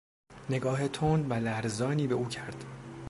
[0.49, 2.63] نگاه تند و لرزانی به او کرد.